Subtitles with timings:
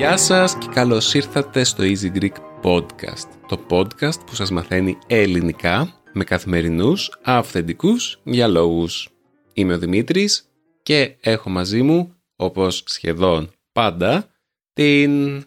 [0.00, 3.28] Γεια σας και καλώς ήρθατε στο Easy Greek Podcast.
[3.48, 9.08] Το podcast που σας μαθαίνει ελληνικά με καθημερινούς αυθεντικούς διαλόγους.
[9.52, 10.50] Είμαι ο Δημήτρης
[10.82, 13.50] και έχω μαζί μου, όπως σχεδόν
[13.80, 14.34] πάντα,
[14.72, 15.44] την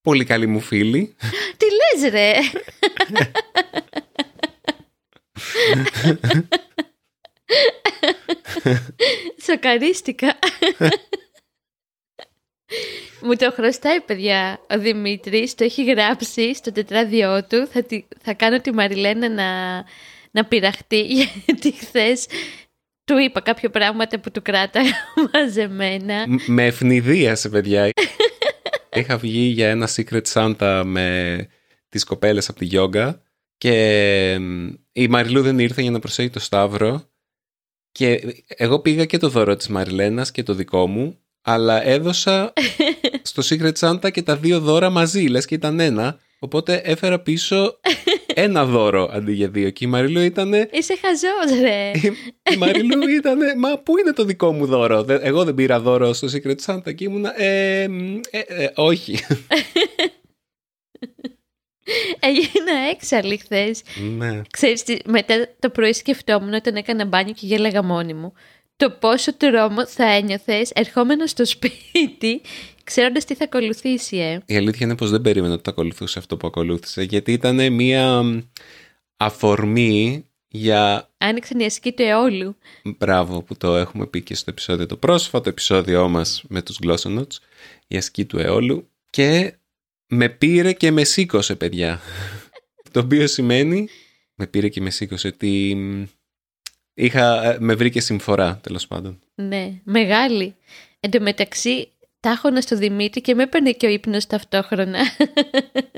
[0.00, 1.16] πολύ καλή μου φίλη.
[1.56, 1.66] Τι
[2.00, 2.32] λες ρε!
[9.44, 10.38] Σοκαρίστηκα.
[13.22, 15.54] Μου το χρωστάει, παιδιά, ο Δημήτρης.
[15.54, 17.66] Το έχει γράψει στο τετράδιό του.
[17.66, 17.86] Θα,
[18.22, 19.76] θα κάνω τη Μαριλένα να,
[20.30, 21.02] να πειραχτεί,
[21.46, 22.26] γιατί χθες
[23.04, 24.90] του είπα κάποια πράγματα που του κράταγα
[25.32, 26.24] μαζεμένα.
[26.46, 27.90] με ευνηδίασε, παιδιά.
[28.96, 31.36] Είχα βγει για ένα Secret Santa με
[31.88, 33.22] τις κοπέλες από τη γιόγκα
[33.58, 34.32] και
[34.92, 37.10] η Μαριλού δεν ήρθε για να προσέχει το Σταύρο
[37.92, 42.52] και εγώ πήγα και το δώρο της Μαριλένας και το δικό μου αλλά έδωσα
[43.30, 46.18] στο Secret Santa και τα δύο δώρα μαζί, λες και ήταν ένα.
[46.38, 47.80] Οπότε έφερα πίσω
[48.34, 49.70] ένα δώρο αντί για δύο.
[49.70, 50.68] Και η Μαριλού ήτανε...
[50.72, 51.90] Είσαι χαζός ρε.
[52.52, 53.54] Η, Μαριλού ήτανε...
[53.56, 57.04] Μα πού είναι το δικό μου δώρο; Εγώ δεν πήρα δώρο στο Secret Santa και
[57.04, 57.42] ήμουνα...
[57.42, 57.88] Ε, ε,
[58.30, 59.18] ε, όχι.
[62.20, 63.82] Έγινα έξαλλη χθες.
[64.16, 64.40] Ναι.
[64.50, 68.32] Ξέρεις, μετά το πρωί σκεφτόμουν όταν έκανα μπάνιο και γέλαγα μόνη μου
[68.82, 72.40] το πόσο τρόμο θα ένιωθες ερχόμενος στο σπίτι,
[72.84, 74.38] ξέροντας τι θα ακολουθήσει, ε.
[74.46, 78.22] Η αλήθεια είναι πως δεν περίμενα ότι θα ακολουθούσε αυτό που ακολούθησε, γιατί ήταν μία
[79.16, 81.10] αφορμή για.
[81.18, 82.56] Άνοιξαν η ασκή του αιώλου.
[82.98, 87.36] Μπράβο, που το έχουμε πει και στο επεισόδιο το πρόσφατο, επεισόδιό μας με τους Glossonots,
[87.86, 88.90] η ασκή του αιώλου.
[89.10, 89.54] Και
[90.06, 92.00] με πήρε και με σήκωσε, παιδιά.
[92.92, 93.88] το οποίο σημαίνει.
[94.34, 95.76] Με πήρε και με σήκωσε ότι
[96.94, 99.18] Είχα, ε, με βρήκε συμφορά, τέλος πάντων.
[99.34, 100.56] Ναι, μεγάλη.
[101.00, 101.88] Εν τω μεταξύ,
[102.20, 104.98] τάχωνα στο Δημήτρη και με έπαιρνε και ο ύπνος ταυτόχρονα.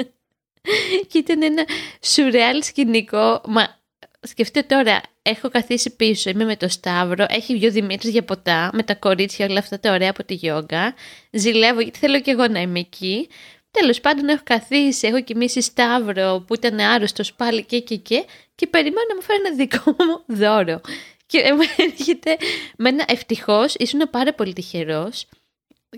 [1.09, 1.65] και ήταν ένα
[2.03, 3.43] σουρεάλ σκηνικό.
[3.47, 3.81] Μα
[4.21, 8.71] σκεφτείτε τώρα, έχω καθίσει πίσω, είμαι με το Σταύρο, έχει βγει ο Δημήτρης για ποτά,
[8.73, 10.95] με τα κορίτσια όλα αυτά τα ωραία από τη γιόγκα.
[11.31, 13.29] Ζηλεύω γιατί θέλω και εγώ να είμαι εκεί.
[13.71, 18.67] Τέλος πάντων έχω καθίσει, έχω κοιμήσει Σταύρο που ήταν άρρωστος πάλι και και και και
[18.67, 20.81] περιμένω να μου φέρει ένα δικό μου δώρο.
[21.27, 22.37] Και μου έρχεται
[22.77, 25.27] με ένα ευτυχώς, ήσουν πάρα πολύ τυχερός.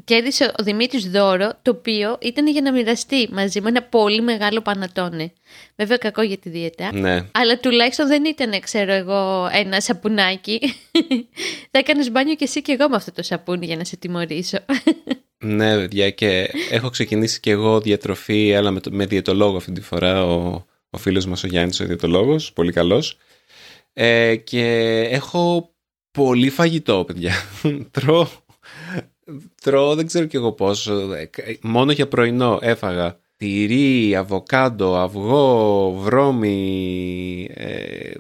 [0.05, 4.61] Κέρδισε ο Δημήτρης δώρο, το οποίο ήταν για να μοιραστεί μαζί με ένα πολύ μεγάλο
[4.61, 5.33] πανατόνε.
[5.77, 6.93] Βέβαια, κακό για τη δίαιτα.
[6.93, 7.25] Ναι.
[7.33, 10.61] Αλλά τουλάχιστον δεν ήταν, ξέρω εγώ, ένα σαπουνάκι.
[11.71, 14.59] Θα έκανες μπάνιο και εσύ και εγώ με αυτό το σαπούνι για να σε τιμωρήσω.
[15.39, 20.25] Ναι, παιδιά, και έχω ξεκινήσει και εγώ διατροφή, αλλά με, με διαιτολόγο αυτή τη φορά,
[20.25, 20.65] ο,
[20.97, 23.19] ο φίλος μας ο Γιάννης, ο διαιτολόγος, πολύ καλός.
[23.93, 24.65] Ε, και
[25.11, 25.71] έχω
[26.11, 27.33] πολύ φαγητό, παιδιά.
[27.91, 28.27] τρώω,
[29.63, 31.31] τρώω, δεν ξέρω κι εγώ πώς, ε,
[31.63, 38.13] μόνο για πρωινό έφαγα τυρί, αβοκάντο, αυγό, βρώμη, ε,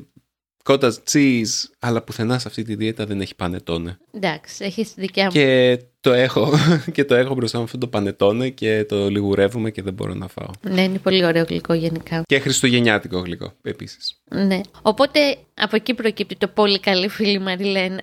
[0.66, 3.98] κότας cheese, αλλά πουθενά σε αυτή τη δίαιτα δεν έχει πανετόνε.
[4.12, 5.30] Εντάξει, έχεις δικιά μου.
[5.30, 6.52] Και το έχω,
[6.94, 10.28] και το έχω μπροστά μου αυτό το πανετόνε και το λιγουρεύουμε και δεν μπορώ να
[10.28, 10.50] φάω.
[10.60, 12.22] Ναι, είναι πολύ ωραίο γλυκό γενικά.
[12.26, 14.20] Και χριστουγεννιάτικο γλυκό επίσης.
[14.30, 14.60] Ναι.
[14.82, 18.00] Οπότε από εκεί προκύπτει το πολύ καλή φίλη Μαριλένα.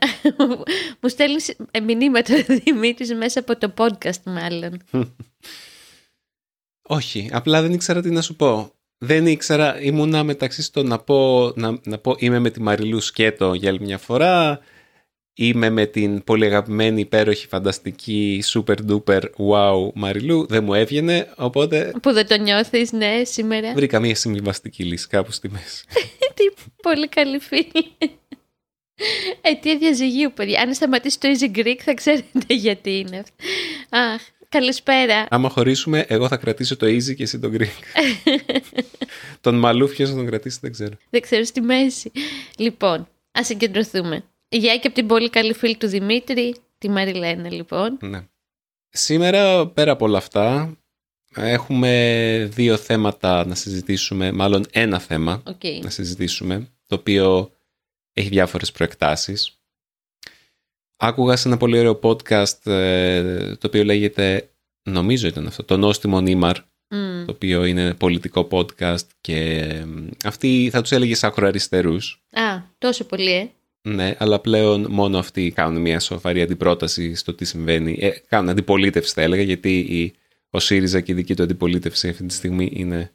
[1.02, 1.40] Μου στέλνει
[1.86, 4.82] μηνύματα Δημήτρης μέσα από το podcast, μάλλον.
[6.82, 8.72] Όχι, απλά δεν ήξερα τι να σου πω
[9.04, 13.54] δεν ήξερα, ήμουνα μεταξύ στο να πω, να, να πω είμαι με τη Μαριλού Σκέτο
[13.54, 14.60] για άλλη μια φορά,
[15.34, 21.94] είμαι με την πολύ αγαπημένη, υπέροχη, φανταστική, super duper wow Μαριλού, δεν μου έβγαινε, οπότε...
[22.02, 23.74] Που δεν το νιώθεις, ναι, σήμερα.
[23.74, 25.86] Βρήκα μια συμβιβαστική λύση κάπου στη μέση.
[26.36, 26.44] Τι
[26.82, 27.92] πολύ καλή φίλη.
[29.42, 30.62] Αιτία διαζυγίου, παιδιά.
[30.62, 33.24] Αν σταματήσει το Easy Greek θα ξέρετε γιατί είναι.
[33.90, 34.22] Αχ,
[34.54, 35.28] Καλησπέρα.
[35.30, 37.68] Άμα χωρίσουμε, εγώ θα κρατήσω το easy και εσύ τον Greek.
[39.42, 40.96] τον μαλού ποιος θα τον κρατήσει δεν ξέρω.
[41.10, 42.12] Δεν ξέρω στη μέση.
[42.58, 44.24] Λοιπόν, ας συγκεντρωθούμε.
[44.50, 47.98] Γεια και από την πολύ καλή φίλη του Δημήτρη, τη Μαριλένα λοιπόν.
[48.02, 48.28] Ναι.
[48.90, 50.78] Σήμερα πέρα από όλα αυτά
[51.36, 55.80] έχουμε δύο θέματα να συζητήσουμε, μάλλον ένα θέμα okay.
[55.82, 57.52] να συζητήσουμε, το οποίο
[58.14, 59.58] έχει διάφορες προεκτάσεις.
[61.06, 64.50] Άκουγα σε ένα πολύ ωραίο podcast ε, το οποίο λέγεται,
[64.84, 66.58] νομίζω ήταν αυτό, το Νόστιμο Νίμαρ,
[67.26, 69.70] το οποίο είναι πολιτικό podcast και
[70.24, 72.24] αυτοί θα τους έλεγε ακροαριστερούς.
[72.32, 73.50] Α, τόσο πολύ, ε.
[73.82, 77.98] Ναι, αλλά πλέον μόνο αυτοί κάνουν μια σοφαρή αντιπρόταση στο τι συμβαίνει.
[78.00, 80.14] Ε, κάνουν αντιπολίτευση θα έλεγα, γιατί η,
[80.50, 83.12] ο ΣΥΡΙΖΑ και η δική του αντιπολίτευση αυτή τη στιγμή είναι...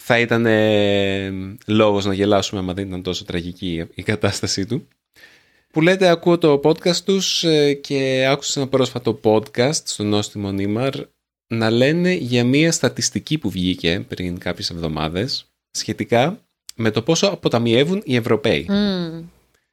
[0.00, 1.32] Θα ήταν ε,
[1.66, 4.88] λόγος να γελάσουμε άμα δεν ήταν τόσο τραγική η κατάστασή του.
[5.72, 10.94] Που λέτε ακούω το podcast τους ε, και άκουσα ένα πρόσφατο podcast στο νόστιμο Νίμαρ
[11.46, 16.40] να λένε για μια στατιστική που βγήκε πριν κάποιες εβδομάδες σχετικά
[16.74, 18.66] με το πόσο αποταμιεύουν οι Ευρωπαίοι.
[18.70, 19.24] Mm.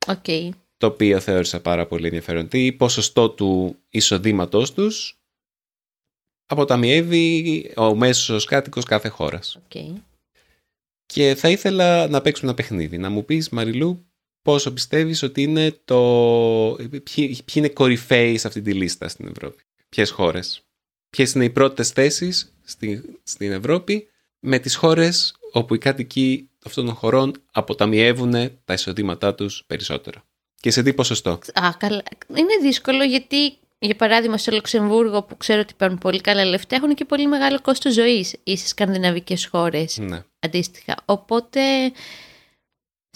[0.05, 0.49] Okay.
[0.77, 2.47] Το οποίο θεώρησα πάρα πολύ ενδιαφέρον.
[2.47, 5.19] Τι ποσοστό του εισοδήματός τους
[6.45, 9.59] αποταμιεύει ο μέσος κάτοικος κάθε χώρας.
[9.69, 9.93] Okay.
[11.05, 12.97] Και θα ήθελα να παίξουμε ένα παιχνίδι.
[12.97, 14.05] Να μου πεις Μαριλού
[14.45, 15.99] πόσο πιστεύεις ότι είναι το...
[16.89, 20.61] Ποιοι, ποιοι είναι κορυφαίοι σε αυτή τη λίστα στην Ευρώπη; Ποιες χώρες;
[21.09, 24.07] Ποιες είναι οι πρώτες θέσεις στη, στην Ευρώπη
[24.39, 28.31] με τις χώρες όπου οι κάτοικοι αυτών των χωρών αποταμιεύουν
[28.65, 30.23] τα εισοδήματά τους περισσότερο;
[30.59, 32.03] Και σε τι ποσοστό; Α, καλά.
[32.35, 36.95] Είναι δύσκολο γιατί, για παράδειγμα, στο Λουξεμβούργο που ξέρω ότι παίρνουν πολύ καλά λεφτά, έχουν
[36.95, 40.23] και πολύ μεγάλο κόστος ζωής ή στι σκανδιναβικές χώρες Ναι.
[40.39, 40.95] αντίστοιχα.
[41.05, 41.61] Οπότε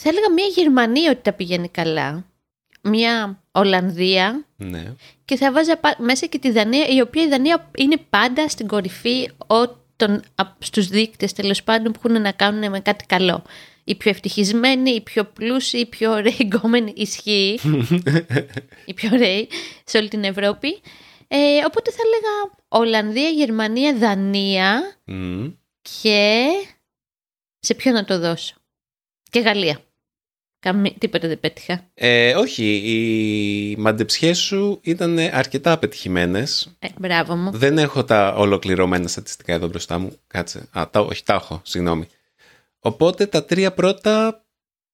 [0.01, 2.25] θα έλεγα μια Γερμανία ότι τα πηγαίνει καλά.
[2.81, 4.93] Μια Ολλανδία ναι.
[5.25, 8.67] και θα βάζα πα- μέσα και τη Δανία, η οποία η Δανία είναι πάντα στην
[8.67, 10.23] κορυφή όταν,
[10.59, 13.43] στους δείκτες τέλος πάντων που έχουν να κάνουν με κάτι καλό.
[13.83, 17.59] Οι πιο ευτυχισμένοι, οι πιο πλούσιοι, οι πιο ωραίοι γκόμενοι ισχύει.
[18.85, 19.49] οι πιο ωραίοι
[19.83, 20.79] σε όλη την Ευρώπη.
[21.27, 21.37] Ε,
[21.67, 25.47] οπότε θα έλεγα Ολλανδία, Γερμανία, Δανία Μμ.
[26.01, 26.45] και
[27.59, 28.55] σε ποιο να το δώσω.
[29.29, 29.79] Και Γαλλία.
[30.59, 30.95] Καμί...
[30.99, 36.75] Τίποτα δεν πέτυχα; Ε, όχι, οι μαντεψιές σου ήταν αρκετά πετυχημένες.
[36.79, 37.51] Ε, μπράβο μου.
[37.51, 40.17] Δεν έχω τα ολοκληρωμένα στατιστικά εδώ μπροστά μου.
[40.27, 40.67] Κάτσε.
[40.71, 42.07] Α, τα, όχι, τα έχω, συγγνώμη.
[42.79, 44.43] Οπότε τα τρία πρώτα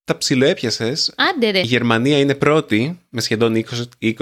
[0.04, 1.14] τα ψιλοέπιασες.
[1.18, 1.60] Άντε ρε.
[1.60, 3.66] Η Γερμανία είναι πρώτη με σχεδόν
[4.00, 4.14] 20%,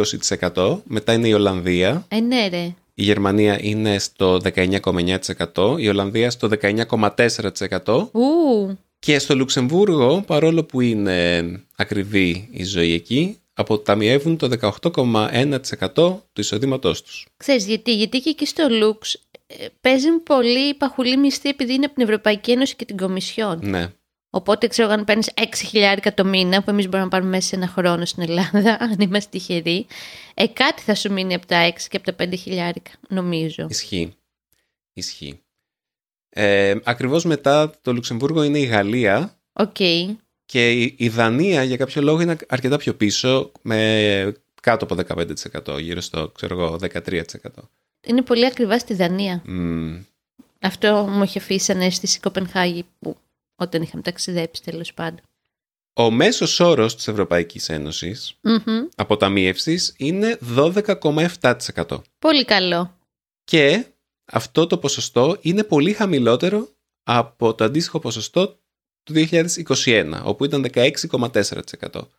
[0.53, 0.81] 20%.
[0.83, 2.05] Μετά είναι η Ολλανδία.
[2.07, 2.73] Ε, ναι ρε.
[2.93, 5.75] Η Γερμανία είναι στο 19,9%.
[5.77, 8.09] Η Ολλανδία στο 19,4%.
[8.11, 11.43] Ου, Και στο Λουξεμβούργο, παρόλο που είναι
[11.75, 17.27] ακριβή η ζωή εκεί, αποταμιεύουν το 18,1% του εισοδήματός τους.
[17.37, 19.13] Ξέρεις γιατί, γιατί και εκεί στο Λουξ
[19.47, 23.59] ε, παίζουν πολύ παχουλή μισθή επειδή είναι από την Ευρωπαϊκή Ένωση και την Κομισιόν.
[23.63, 23.91] Ναι.
[24.29, 25.29] Οπότε ξέρω αν παίρνεις
[26.03, 28.95] 6.000 το μήνα που εμείς μπορούμε να πάρουμε μέσα σε ένα χρόνο στην Ελλάδα, αν
[28.99, 29.85] είμαστε τυχεροί,
[30.33, 32.71] ε, κάτι θα σου μείνει από τα 6 και από τα 5.000
[33.07, 33.67] νομίζω.
[33.69, 34.13] Ισχύει.
[34.93, 35.43] Ισχύει.
[36.35, 39.75] Ε, ακριβώς μετά το Λουξεμβούργο είναι η Γαλλία Οκ.
[40.45, 45.23] και η η Δανία για κάποιο λόγο είναι αρκετά πιο πίσω με κάτω από
[45.73, 47.21] 15%, γύρω στο ξέρω εγώ 13%.
[48.05, 49.41] Είναι πολύ ακριβά στη Δανία.
[49.45, 50.01] Μμμ.
[50.59, 53.17] Αυτό μου είχε αφήσει σαν αίσθηση η Κοπενχάγη που
[53.55, 55.19] όταν είχαμε ταξιδέψει τέλος πάντων.
[55.93, 58.85] Ο μέσος όρος της Ευρωπαϊκής Ένωσης Μμμ.
[58.95, 62.01] αποταμίευσης είναι 12,7%.
[62.19, 62.97] Πολύ καλό.
[63.43, 63.85] Και
[64.25, 66.67] αυτό το ποσοστό είναι πολύ χαμηλότερο
[67.03, 68.57] από το αντίστοιχο ποσοστό
[69.03, 71.51] του 2021, όπου ήταν 16,4%.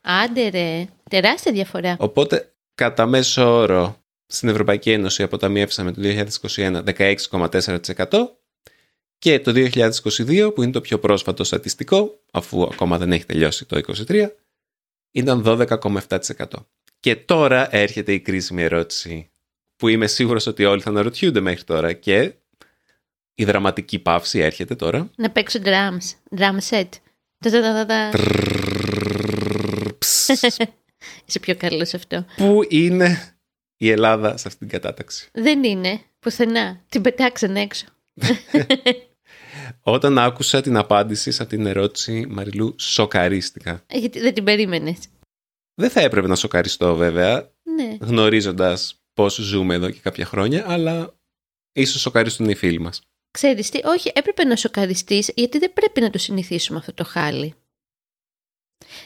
[0.00, 0.86] Άντε ρε.
[1.10, 1.96] Τεράστια διαφορά.
[1.98, 8.28] Οπότε, κατά μέσο όρο, στην Ευρωπαϊκή Ένωση αποταμιεύσαμε το 2021 16,4%
[9.18, 13.80] και το 2022, που είναι το πιο πρόσφατο στατιστικό, αφού ακόμα δεν έχει τελειώσει το
[14.08, 14.26] 2023,
[15.10, 16.18] ήταν 12,7%.
[17.00, 19.30] Και τώρα έρχεται η κρίσιμη ερώτηση
[19.76, 22.34] που είμαι σίγουρος ότι όλοι θα αναρωτιούνται μέχρι τώρα και
[23.34, 25.10] η δραματική παύση έρχεται τώρα.
[25.16, 26.36] Να παίξω drums.
[26.38, 26.88] Drum set.
[27.38, 28.10] Τα, τα, τα, τα, τα.
[29.98, 30.28] Ψ.
[31.24, 32.24] Είσαι πιο καλό σε αυτό.
[32.36, 33.34] Πού είναι
[33.76, 35.28] η Ελλάδα σε αυτήν την κατάταξη.
[35.32, 36.00] Δεν είναι.
[36.20, 36.80] Πουθενά.
[36.88, 37.86] Την πετάξαν έξω.
[39.82, 43.82] Όταν άκουσα την απάντηση σε αυτήν την ερώτηση, Μαριλού, σοκαρίστηκα.
[43.86, 44.96] Ε, Γιατί δεν την περίμενε.
[45.74, 47.96] Δεν θα έπρεπε να σοκαριστώ βέβαια, Ναι.
[48.00, 51.14] γνωρίζοντας πώς ζούμε εδώ και κάποια χρόνια, αλλά
[51.72, 53.02] ίσως σοκαριστούν οι φίλοι μας.
[53.30, 57.54] Ξέρεις τι, όχι, έπρεπε να σοκαριστείς, γιατί δεν πρέπει να το συνηθίσουμε αυτό το χάλι.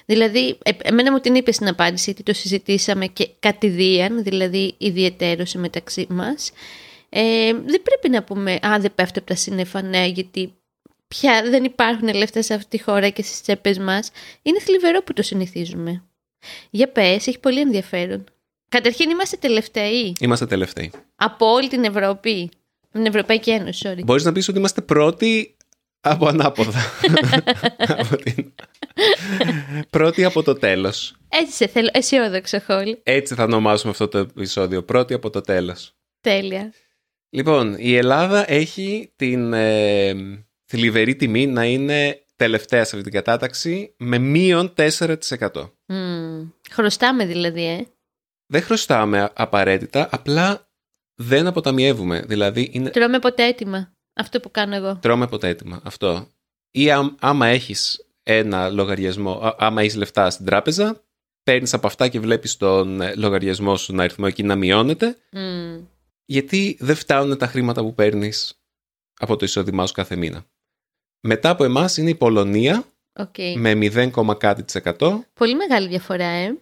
[0.06, 5.58] Δηλαδή, ε, εμένα μου την είπε στην απάντηση, γιατί το συζητήσαμε και κατηδίαν, δηλαδή ιδιαιτέρωση
[5.58, 6.50] μεταξύ μας.
[7.08, 10.54] Ε, δεν πρέπει να πούμε, α, δεν πέφτω από τα σύννεφα, ναι, γιατί
[11.08, 14.10] πια δεν υπάρχουν λεφτά σε αυτή τη χώρα και στις τσέπες μας.
[14.42, 16.04] Είναι θλιβερό που το συνηθίζουμε.
[16.70, 18.24] Για πες, έχει πολύ ενδιαφέρον.
[18.68, 20.92] Καταρχήν είμαστε τελευταίοι Είμαστε τελευταίοι.
[21.16, 22.50] από όλη την Ευρώπη.
[22.92, 24.04] Την Ευρωπαϊκή Ένωση, sorry.
[24.04, 25.56] Μπορείς να πεις ότι είμαστε πρώτοι
[26.00, 26.80] από ανάποδα.
[27.98, 28.52] από την...
[29.90, 31.16] πρώτοι από το τέλος.
[31.28, 32.96] Έτσι σε θέλω, αισιόδοξο χόλ.
[33.02, 34.82] Έτσι θα ονομάσουμε αυτό το επεισόδιο.
[34.82, 35.92] Πρώτοι από το τέλος.
[36.20, 36.72] Τέλεια.
[37.30, 40.14] Λοιπόν, η Ελλάδα έχει την ε,
[40.64, 45.14] θλιβερή τιμή να είναι τελευταία σε αυτή την κατάταξη με μείον 4%.
[45.86, 46.48] Μμμ.
[46.70, 47.86] Χρωστάμε δηλαδή, ε.
[48.50, 50.68] Δεν χρωστάμε απαραίτητα, απλά
[51.14, 52.20] δεν αποταμιεύουμε.
[52.20, 53.92] Δηλαδή είναι Τρώμε ποτέ έτοιμα.
[54.14, 54.96] Αυτό που κάνω εγώ.
[55.02, 55.80] τρώμε ποτέ έτοιμα.
[55.84, 56.28] Αυτό.
[56.70, 61.02] Ή άμ- άμα έχεις ένα λογαριασμό, α- άμα έχεις λεφτά στην τράπεζα,
[61.42, 65.80] παίρνεις από αυτά και βλέπεις τον ε, λογαριασμό σου να αριθμό εκεί να μειώνεται, Μμ.
[66.24, 68.60] γιατί δεν φτάνουν τα χρήματα που παίρνεις
[69.18, 70.44] από το εισόδημά σου κάθε μήνα.
[71.20, 73.34] Μετά από εμάς είναι η Πολωνία Οκ.
[73.56, 76.56] με 0, κάτι τοις εκατό, Πολύ μεγάλη διαφορά, ε.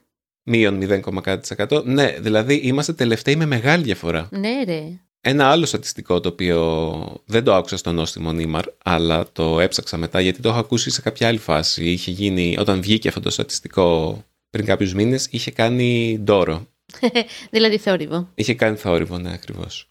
[0.46, 1.82] Μείον 0, κάτι τοις εκατό.
[1.84, 4.28] Ναι, δηλαδή είμαστε τελευταίοι με μεγάλη διαφορά.
[4.30, 5.00] Ναι, ρε.
[5.20, 10.20] Ένα άλλο στατιστικό το οποίο δεν το άκουσα στο Νόστιμον Ήμαρ, αλλά το έψαξα μετά
[10.20, 11.84] γιατί το έχω ακούσει σε κάποια άλλη φάση.
[11.90, 14.18] Είχε γίνει, όταν βγήκε αυτό το στατιστικό
[14.50, 16.66] πριν κάποιους μήνες, είχε κάνει ντόρο.
[17.50, 18.28] δηλαδή θόρυβο.
[18.34, 19.88] Είχε κάνει θόρυβο, ναι, ακριβώς.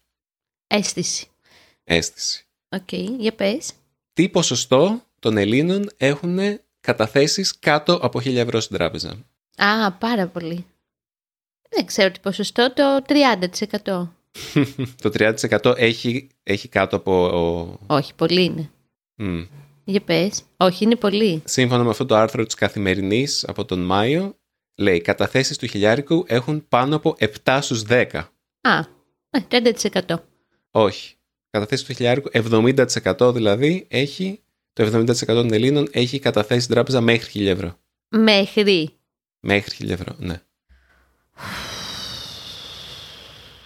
[0.66, 1.26] Αίσθηση.
[1.84, 2.46] Αίσθηση.
[2.68, 2.92] Οκ.
[3.18, 3.72] Για πες.
[4.12, 6.38] Τι ποσοστό των Ελλήνων έχουν
[6.80, 9.16] καταθέσεις κάτω από 1000 ευρώ στην τράπεζα;
[9.56, 10.66] Α, πάρα πολύ.
[11.70, 12.82] Δεν ξέρω τι ποσοστό, το
[13.84, 14.08] 30%.
[15.02, 15.10] το
[15.62, 17.78] 30% έχει, έχει κάτω από...
[17.86, 18.70] Όχι, πολύ είναι.
[19.14, 19.42] Μμ.
[19.84, 20.42] Για πες.
[20.56, 21.42] Όχι, είναι πολύ.
[21.44, 24.36] Σύμφωνα με αυτό το άρθρο της Καθημερινής από τον Μάιο,
[24.74, 28.06] λέει καταθέσεις του χιλιάρικου έχουν πάνω από 7 στους 10.
[28.60, 28.78] Α,
[29.30, 30.16] ε, 30%.
[30.70, 31.14] Όχι.
[31.50, 34.40] Καταθέσεις του χιλιάρικου, 70% δηλαδή έχει,
[34.72, 37.78] το 70% των Ελλήνων έχει καταθέσεις στην τράπεζα μέχρι 1000 ευρώ.
[38.08, 38.90] Μέχρι.
[39.48, 40.42] Μέχρι 1000 ευρώ, ναι.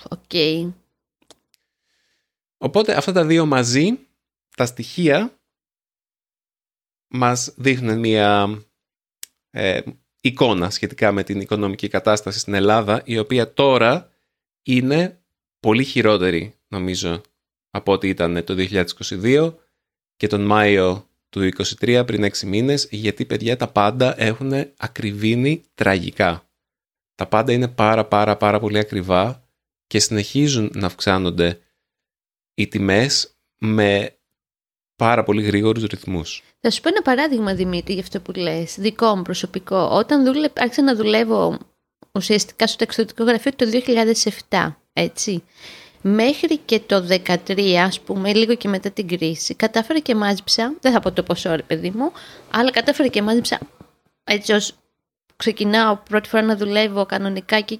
[0.08, 0.30] Οκ.
[2.58, 3.98] Οπότε αυτά τα δύο μαζί,
[4.56, 5.38] τα στοιχεία,
[7.08, 8.62] μας δείχνουν μια
[9.50, 9.80] ε,
[10.20, 14.12] εικόνα σχετικά με την οικονομική κατάσταση στην Ελλάδα, η οποία τώρα
[14.62, 15.20] είναι
[15.60, 17.20] πολύ χειρότερη, νομίζω,
[17.70, 19.54] από ό,τι ήταν το 2022
[20.16, 21.48] και τον Μάιο του
[21.80, 26.48] 2023 πριν 6 μήνες, γιατί παιδιά τα πάντα έχουν ακριβήνει τραγικά.
[27.14, 29.48] Τα πάντα είναι πάρα πάρα πάρα πολύ ακριβά
[29.86, 31.58] και συνεχίζουν να αυξάνονται
[32.54, 34.14] οι τιμές με
[34.96, 36.42] πάρα πολύ γρήγορους ρυθμούς.
[36.60, 38.74] Θα σου πω ένα παράδειγμα, Δημήτρη, για αυτό που λες.
[38.78, 39.88] Δικό μου προσωπικό.
[39.92, 40.48] Όταν δούλε...
[40.56, 41.58] άρχισα να δουλεύω
[42.12, 43.66] ουσιαστικά στο ταξιδιωτικό γραφείο το
[44.48, 45.42] 2007, έτσι.
[46.02, 47.06] Μέχρι και το
[47.46, 51.22] 2013, ας πούμε, λίγο και μετά την κρίση, κατάφερα και μάζεψα, δεν θα πω το
[51.22, 52.12] ποσό ρε παιδί μου,
[52.50, 53.58] αλλά κατάφερα και μάζεψα
[54.24, 54.74] έτσι ως
[55.36, 57.78] ξεκινάω πρώτη φορά να δουλεύω κανονικά και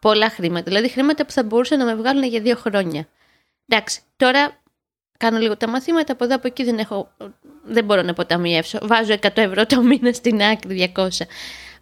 [0.00, 0.62] πολλά χρήματα.
[0.64, 3.08] Δηλαδή χρήματα που θα μπορούσαν να με βγάλουν για δύο χρόνια.
[3.68, 4.60] Εντάξει, τώρα
[5.18, 7.12] κάνω λίγο τα μαθήματα, από εδώ από εκεί δεν, έχω,
[7.64, 8.78] δεν μπορώ να αποταμιεύσω.
[8.82, 11.08] Βάζω 100 ευρώ το μήνα στην άκρη, 200.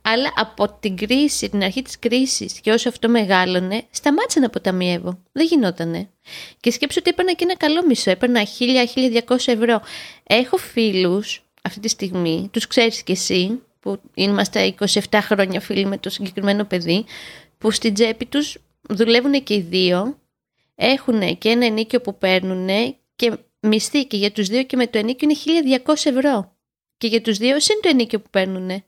[0.06, 5.18] Αλλά από την κρίση, την αρχή της κρίσης και όσο αυτό μεγάλωνε, σταμάτησα να αποταμιεύω.
[5.32, 6.08] Δεν γινότανε.
[6.60, 9.82] Και σκέψω ότι έπαιρνα και ένα καλό μισό, έπαιρνα 1000-1200 ευρώ.
[10.22, 15.98] Έχω φίλους αυτή τη στιγμή, τους ξέρεις κι εσύ, που είμαστε 27 χρόνια φίλοι με
[15.98, 17.04] το συγκεκριμένο παιδί,
[17.58, 18.58] που στην τσέπη τους
[18.88, 20.18] δουλεύουν και οι δύο,
[20.74, 22.68] έχουν και ένα ενίκιο που παίρνουν
[23.16, 26.56] και μισθή και για τους δύο και με το ενίκιο είναι 1200 ευρώ.
[26.96, 28.84] Και για τους δύο συν το ενίκιο που παίρνουν.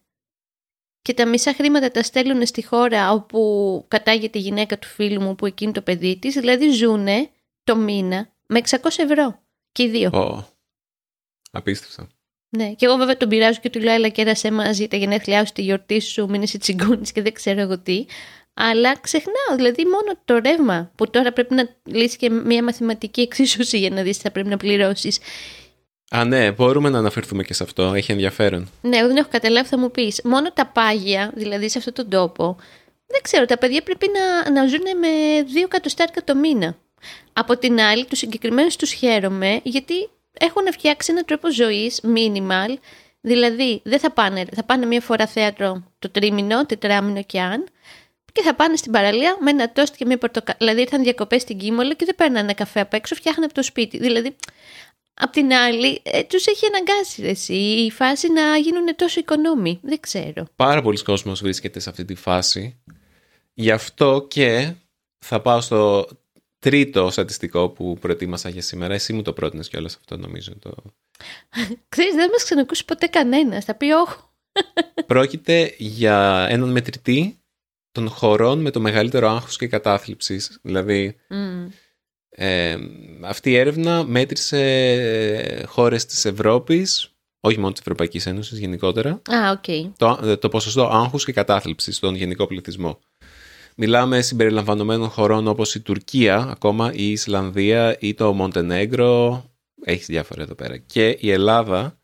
[1.07, 5.35] Και τα μισά χρήματα τα στέλνουν στη χώρα όπου κατάγεται η γυναίκα του φίλου μου
[5.35, 7.31] που εκείνη το παιδί της, δηλαδή ζούνε
[7.65, 9.43] το μήνα με 600 ευρώ.
[9.73, 10.11] Και οι δύο.
[10.13, 10.45] Ω,
[11.51, 12.07] απίστευτο.
[12.57, 15.53] Ναι, και εγώ βέβαια τον πειράζω και του λέω: Έλα, κέρασέ μαζί τα γενέθλιά σου,
[15.53, 18.07] τη γιορτή σου, μην είσαι τσιγκούνης και δεν ξέρω εγώ τι.
[18.55, 23.79] Αλλά ξεχνάω, δηλαδή μόνο το ρεύμα που τώρα πρέπει να λύσει και μια μαθηματική εξίσωση
[23.79, 25.19] για να δεις τι θα πρέπει να πληρώσεις.
[26.11, 27.83] Α, ναι, μπορούμε να αναφερθούμε και σε αυτό.
[27.95, 28.71] Έχει ενδιαφέρον.
[28.81, 30.21] Ναι, εγώ δεν έχω καταλάβει, θα μου πεις.
[30.25, 32.57] Μόνο τα πάγια, δηλαδή σε αυτόν τον τόπο,
[33.07, 36.77] δεν ξέρω, τα παιδιά πρέπει να, να ζουν με δύο εκατοστάρικα το μήνα.
[37.33, 42.77] Από την άλλη, τους συγκεκριμένους τους χαίρομαι γιατί έχουν φτιάξει έναν τρόπο ζωής minimal.
[43.21, 47.67] Δηλαδή, δεν θα πάνε, θα πάνε μία φορά θέατρο το τρίμηνο, τετράμινο και αν,
[48.33, 50.57] και θα πάνε στην παραλία με ένα τόστ και μία πορτοκαλί.
[50.59, 53.99] Δηλαδή, ήρθαν διακοπές στην Κίμολο και δεν παίρνανε καφέ απ' έξω, φτιάχνανε από το σπίτι.
[53.99, 54.37] Δηλαδή,
[55.19, 59.81] απ' την άλλη, ε, τους έχει αναγκάσει ρε, εσύ, η φάση να γίνουν τόσο οικονόμοι.
[59.83, 60.47] Δεν ξέρω.
[60.57, 62.81] Πάρα πολλοί κόσμος βρίσκεται σε αυτή τη φάση.
[63.55, 64.73] Γι' αυτό και
[65.19, 66.09] θα πάω στο
[66.59, 68.95] τρίτο στατιστικό που προετοίμασα για σήμερα.
[68.95, 70.53] Εσύ μου το πρότεινες κιόλας αυτό νομίζω.
[70.59, 70.75] Το...
[71.89, 73.65] Ξέρεις, δεν μας ξανακούσει ποτέ κανένας.
[73.65, 74.17] Θα πει όχι.
[75.07, 77.39] Πρόκειται για έναν μετρητή
[77.93, 80.59] των χωρών με το μεγαλύτερο άγχος και κατάθλιψης.
[80.63, 81.69] Δηλαδή, Mm.
[82.39, 82.77] Ε,
[83.21, 89.51] αυτή η έρευνα μέτρησε ε, χώρες της Ευρώπης, όχι μόνο της Ευρωπαϊκής Ένωσης γενικότερα, Α,
[89.51, 89.95] οκ.
[89.97, 92.99] το, το ποσοστό άγχους και κατάθλιψης στον γενικό πληθυσμό.
[93.77, 99.45] Μιλάμε συμπεριλαμβανομένων χωρών όπως η Τουρκία, ακόμα η Ισλανδία ή το Μοντενέγκρο,
[99.85, 100.77] έχεις διάφορα εδώ πέρα.
[100.77, 101.99] Και η Ελλάδα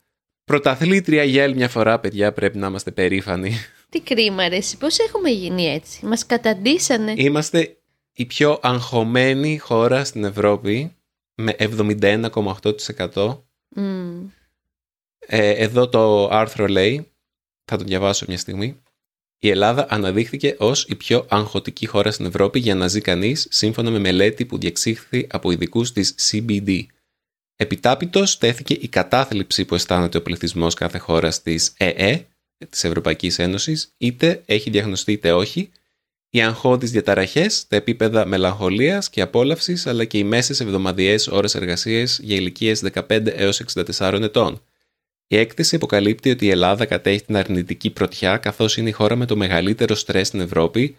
[0.45, 3.51] Πρωταθλήτρια για άλλη μια φορά, παιδιά, πρέπει να είμαστε περήφανοι.
[3.89, 7.13] Τι κρίμα ρε εσύ, πώς έχουμε γίνει έτσι; Μας καταντήσανε.
[7.17, 7.77] Είμαστε
[8.13, 10.95] η πιο αγχωμένη χώρα στην Ευρώπη
[11.35, 13.43] με 71,8%.
[13.75, 14.29] Μμμ.
[15.19, 17.11] Ε, εδώ το άρθρο λέει,
[17.65, 18.81] θα το διαβάσω μια στιγμή.
[19.39, 23.89] Η Ελλάδα αναδείχθηκε ως η πιο αγχωτική χώρα στην Ευρώπη για να ζει κανείς, σύμφωνα
[23.89, 26.85] με μελέτη που διεξήχθη από ειδικούς της CBD.
[27.55, 32.25] Επιτάπητος τέθηκε η κατάθλιψη που αισθάνεται ο πληθυσμός κάθε χώρας της ΕΕ,
[32.69, 35.71] της Ευρωπαϊκής Ένωσης, είτε έχει διαγνωστεί είτε όχι,
[36.35, 42.19] οι αγχώδεις διαταραχές, τα επίπεδα μελαγχολίας και απόλαυσης, αλλά και οι μέσες εβδομαδιαίες ώρες εργασίας
[42.19, 44.61] για ηλικίες 15 έως 64 ετών.
[45.27, 49.25] Η έκθεση αποκαλύπτει ότι η Ελλάδα κατέχει την αρνητική πρωτιά καθώς είναι η χώρα με
[49.25, 50.97] το μεγαλύτερο στρες στην Ευρώπη,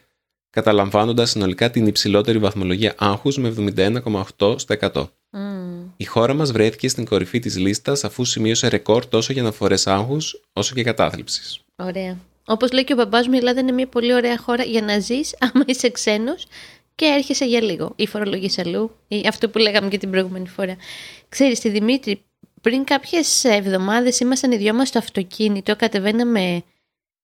[0.51, 5.09] καταλαμβάνοντας συνολικά την υψηλότερη βαθμολογία άγχους με 71,8 στα 100.
[5.31, 5.91] Μμμ.
[5.97, 10.41] Η χώρα μας βρέθηκε στην κορυφή της λίστας αφού σημείωσε ρεκόρ τόσο για αναφορές άγχους
[10.53, 11.61] όσο και κατάθλιψης.
[11.77, 12.19] Ωραία.
[12.47, 14.99] Όπως λέει και ο μπαμπάς μου, η Ελλάδα είναι μια πολύ ωραία χώρα για να
[14.99, 16.47] ζεις άμα είσαι ξένος
[16.95, 17.93] και έρχεσαι για λίγο.
[17.97, 20.77] Ή φορολογείς αλλού, ή αυτό που λέγαμε και την προηγούμενη φορά.
[21.29, 22.25] Ξέρεις, τη Δημήτρη,
[22.61, 26.63] πριν κάποιες εβδομάδες ήμασταν οι δυο μας στο αυτοκίνητο, κατεβαίναμε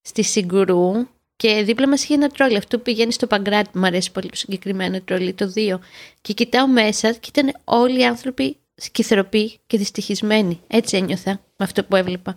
[0.03, 0.93] στη Συγκουρού
[1.37, 2.57] και δίπλα μας είχε ένα τρόλι.
[2.57, 5.79] Αυτό που πηγαίνει στο Παγκράτη, μου αρέσει πολύ το συγκεκριμένο τρόλι, το 2.
[6.21, 10.61] Και κοιτάω μέσα και ήταν όλοι οι άνθρωποι σκυθροποί και δυστυχισμένοι.
[10.67, 12.35] Έτσι ένιωθα με αυτό που έβλεπα.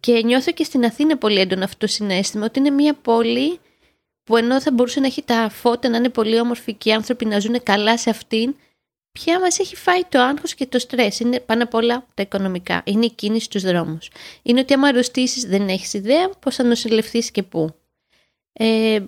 [0.00, 3.58] Και νιώθω και στην Αθήνα πολύ έντονο αυτό το συνέστημα ότι είναι μια πόλη
[4.24, 7.24] που ενώ θα μπορούσε να έχει τα φώτα να είναι πολύ όμορφοι και οι άνθρωποι
[7.24, 8.54] να ζουν καλά σε αυτήν,
[9.12, 11.20] πια μας έχει φάει το άγχος και το στρες.
[11.20, 12.82] Είναι πάνω απ' όλα τα οικονομικά.
[12.84, 14.08] Είναι η κίνηση στους δρόμους.
[14.42, 17.74] Είναι ότι άμα αρρωστήσεις δεν έχεις ιδέα πώς θα νοσηλευτείς και πού.
[18.52, 18.98] Ε,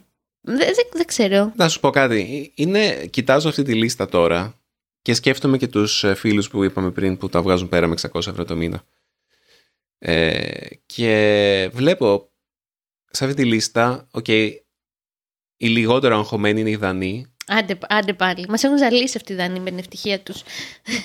[0.41, 1.53] δεν δεν- δεν ξέρω.
[1.57, 2.53] Να σου πω κάτι.
[2.55, 4.55] Είναι, κοιτάζω αυτή τη λίστα τώρα
[5.03, 8.27] και σκέφτομαι και τους ε, φίλους που είπαμε πριν που τα βγάζουν πέρα με 600
[8.27, 8.85] ευρώ το μήνα.
[10.05, 12.33] Ε, και βλέπω
[13.11, 18.47] σε αυτή τη λίστα, οκ, οι λιγότερο αγχωμένοι είναι οι Δανοί, Άντε, άντε πάλι.
[18.49, 20.43] Μας έχουν ζαλίσει αυτοί οι Δανοί με την ευτυχία τους.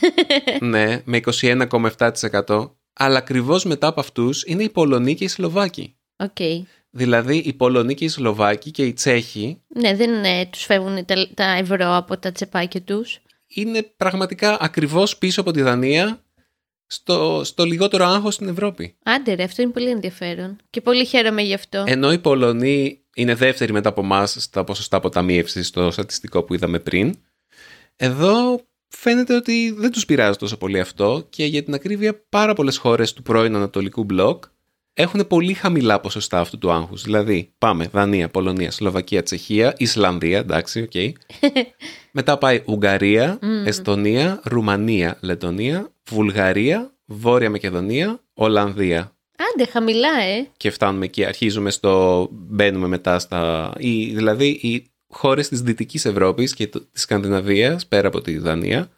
[0.60, 5.98] ναι, με 21,7%, αλλά ακριβώς μετά από αυτούς είναι οι Πολωνοί και οι Σλοβάκοι.
[6.18, 6.68] Οκ.
[6.90, 11.28] Δηλαδή οι Πολωνοί και οι Σλοβάκοι και οι Τσέχοι Ναι, δεν ε, τους φεύγουν τα,
[11.34, 13.20] τα ευρώ από τα τσεπάκια τους.
[13.48, 16.22] είναι πραγματικά ακριβώς πίσω από τη Δανία
[16.88, 18.96] στο, στο λιγότερο άγχος στην Ευρώπη.
[19.04, 20.56] Άντε ρε, αυτό είναι πολύ ενδιαφέρον.
[20.70, 21.84] Και πολύ χαίρομαι γι' αυτό.
[21.88, 26.80] Ενώ οι Πολωνοί είναι δεύτεροι μετά από εμάς στα ποσοστά αποταμίευσης στο στατιστικό που είδαμε
[26.80, 27.14] πριν.
[27.96, 32.78] Εδώ φαίνεται ότι δεν τους πειράζει τόσο πολύ αυτό και για την ακρίβεια πάρα πολλές
[32.78, 34.44] χώρες του πρώην Ανατολικού μπλοκ
[34.94, 37.04] έχουν πολύ χαμηλά ποσοστά αυτού του άγχους.
[37.04, 40.92] Δηλαδή πάμε Δανία, Πολωνία, Σλοβακία, Τσεχία, Ισλανδία, εντάξει, οκ.
[42.12, 49.12] Μετά πάει Ουγγαρία, Εστονία, Ρουμανία, Λετωνία, Βουλγαρία, Βόρεια Μακεδονία, Ολλανδία
[49.54, 50.48] Άντε, χαμηλά, ε.
[50.58, 56.54] και φτάνουμε εκεί, αρχίζουμε στο, μπαίνουμε μετά στα, οι, δηλαδή οι χώρες της Δυτικής Ευρώπης
[56.54, 58.90] και το- της Σκανδιναβίας, πέρα από τη Δανία,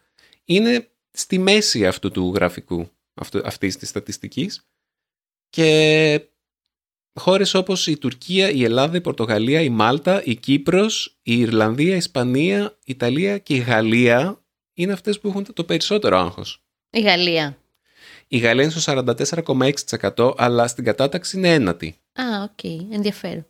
[0.45, 4.67] είναι στη μέση αυτού του γραφικού, αυτού, αυτής της στατιστικής
[5.49, 6.21] και
[7.19, 11.97] χώρες όπως η Τουρκία, η Ελλάδα, η Πορτογαλία, η Μάλτα, η Κύπρος, η Ιρλανδία, η
[11.97, 14.43] Ισπανία, η Ιταλία και η Γαλλία
[14.73, 16.63] είναι αυτές που έχουν το περισσότερο άγχος.
[16.91, 17.58] Η Γαλλία.
[18.28, 18.93] Η Γαλλία είναι στο
[20.15, 21.95] 44,6% αλλά στην κατάταξη είναι ένατη.
[22.13, 22.63] Α, οκ.
[22.93, 23.45] Ενδιαφέρον.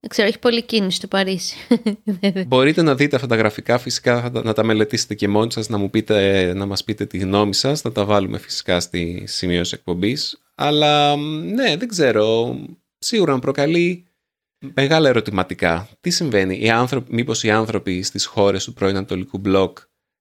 [0.00, 1.56] Δεν ξέρω, έχει πολύ κίνηση στο Παρίσι.
[2.46, 5.68] Μπορείτε να δείτε αυτά τα γραφικά, φυσικά θα τα- να τα μελετήσετε και μόνοι σας,
[5.68, 9.74] να, μου πείτε, να μας πείτε τη γνώμη σας, θα τα βάλουμε φυσικά στις σημειώσεις
[9.74, 10.42] εκπομπής.
[10.54, 12.56] Αλλά ναι, δεν ξέρω,
[12.98, 14.04] σίγουρα με προκαλεί
[14.74, 15.88] μεγάλα ερωτηματικά.
[16.00, 19.78] Τι συμβαίνει, οι άνθρωποι, μήπως οι άνθρωποι στις χώρες του πρώην Ανατολικού Μπλοκ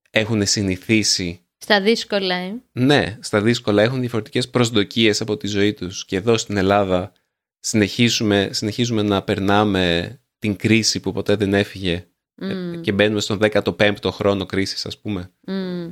[0.09, 2.61] έχουν συνηθίσει Στα δύσκολα, ε.
[2.71, 7.11] ναι, στα δύσκολα έχουν διαφορετικές προσδοκίες από τη ζωή τους και εδώ στην Ελλάδα
[7.59, 12.81] συνεχίζουμε, συνεχίζουμε να περνάμε την κρίση που ποτέ δεν έφυγε Μμμ.
[12.81, 15.31] και μπαίνουμε στον 15ο χρόνο κρίσης ας πούμε.
[15.47, 15.89] Μμμ.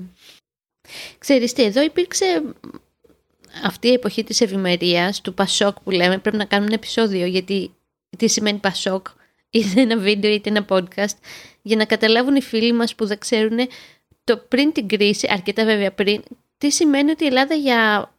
[1.17, 2.43] Ξέρεις τι, εδώ υπήρξε
[3.63, 7.71] αυτή η εποχή της ευημερίας, του Πασόκ που λέμε, πρέπει να κάνουμε ένα επεισόδιο γιατί
[8.17, 9.07] τι σημαίνει Πασόκ,
[9.49, 11.17] είτε ένα βίντεο είτε ένα podcast,
[11.61, 13.57] για να καταλάβουν οι φίλοι μας που δεν ξέρουν
[14.27, 16.23] το πριν την κρίση, αρκετά βέβαια πριν,
[16.57, 18.11] τι σημαίνει ότι η Ελλάδα για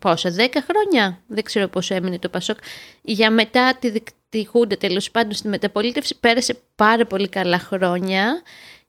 [0.00, 2.58] πόσο, 10 χρόνια, δεν ξέρω πόσο έμεινε το Πασόκ,
[3.02, 8.42] για μετά τη, δικ- τη Χούντα τέλος πάντων στη μεταπολίτευση πέρασε πάρα πολύ καλά χρόνια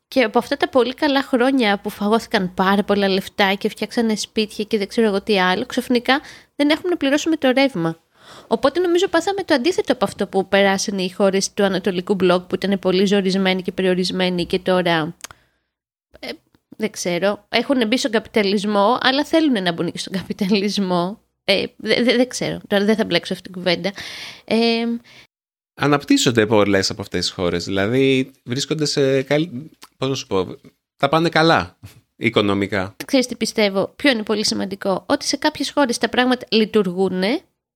[0.08, 4.64] και από αυτά τα πολύ καλά χρόνια που φαγώθηκαν πάρα πολλά λεφτά και φτιάξανε σπίτια
[4.64, 6.22] και δεν ξέρω εγώ τι άλλο, ξαφνικά
[6.56, 7.98] δεν έχουμε να πληρώσουμε το ρεύμα.
[8.48, 12.56] Οπότε νομίζω πάθαμε το αντίθετο από αυτό που περάσανε οι χώρες του Ανατολικού Μπλοκ που
[12.56, 15.16] ήταν πολύ ζορισμένοι και περιορισμένοι και τώρα.
[16.20, 16.30] Ε,
[16.78, 17.46] δεν ξέρω.
[17.50, 21.22] Έχουν μπει στον καπιταλισμό, αλλά θέλουν να μπουν και στον καπιταλισμό.
[21.44, 22.60] Ε, δεν δε, δεν ξέρω.
[22.68, 23.92] Τώρα δεν θα μπλέξω αυτή την κουβέντα.
[24.46, 24.86] Ε,
[25.80, 27.66] Αναπτύσσονται πολλές από αυτές τις χώρες.
[27.66, 29.22] Δηλαδή βρίσκονται σε.
[29.22, 29.52] καλή-
[29.98, 30.48] Πώς να σου πω.
[30.98, 31.78] Τα πάνε καλά
[32.16, 32.96] οικονομικά.
[33.06, 37.24] ξέρεις τι πιστεύω, ποιο είναι πολύ σημαντικό, ότι σε κάποιες χώρες τα πράγματα λειτουργούν.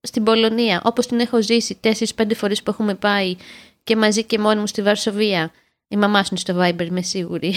[0.02, 3.36] Στην Πολωνία, όπως την έχω ζήσει 4-5 φορές που έχουμε πάει
[3.84, 5.52] και μαζί και μόνοι μου στη Βαρσοβία,
[5.92, 7.54] η μαμά σου είναι στο Viber, είμαι σίγουρη.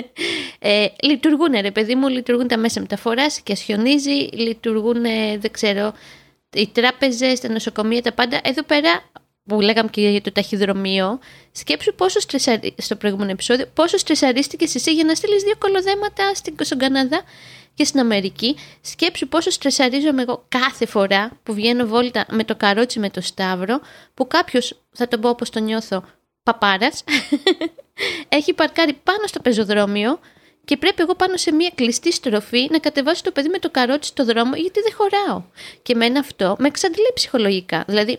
[0.58, 5.92] ε, λειτουργούν, ρε παιδί μου, λειτουργούν τα μέσα μεταφοράς και χιονίζει, λειτουργούν, ε, δεν ξέρω,
[6.52, 8.40] οι τράπεζες, τα νοσοκομεία, τα πάντα.
[8.44, 9.02] Εδώ πέρα
[9.44, 11.18] που λέγαμε και για το ταχυδρομείο,
[11.52, 12.74] σκέψου πόσο στρεσαρι...
[12.78, 16.54] στο προηγούμενο επεισόδιο, πόσο στρεσαρίστηκε εσύ για να στείλεις δύο κολοδέματα στην...
[16.60, 17.22] στον Καναδά
[17.74, 18.56] και στην Αμερική.
[18.80, 23.80] Σκέψου πόσο στρεσαρίζομαι εγώ κάθε φορά που βγαίνω βόλτα με το καρότσι με το σταύρο,
[24.14, 26.04] που κάποιος, θα το πω όπως το νιώθω,
[26.52, 27.04] παπάρας,
[28.38, 30.18] έχει παρκάρει πάνω στο πεζοδρόμιο
[30.64, 34.08] και πρέπει εγώ πάνω σε μια κλειστή στροφή να κατεβάσω το παιδί με το καρότσι
[34.08, 35.42] στο δρόμο γιατί δεν χωράω.
[35.82, 37.84] Και εμένα αυτό με εξαντλεί ψυχολογικά.
[37.86, 38.18] Δηλαδή,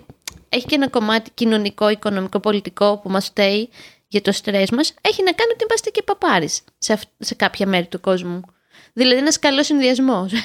[0.49, 3.69] έχει και ένα κομμάτι κοινωνικό, οικονομικό, πολιτικό που μας φταίει
[4.07, 7.67] για το στρες μας, έχει να κάνει ότι είμαστε και παπάρεις σε, αυ- σε κάποια
[7.67, 8.41] μέρη του κόσμου.
[8.93, 10.31] Δηλαδή ένας καλός συνδυασμός.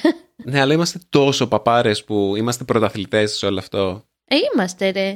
[0.47, 4.05] Ναι, αλλά είμαστε τόσο παπάρες που είμαστε πρωταθλητές σε όλο αυτό.
[4.25, 5.13] Ε, είμαστε ρε.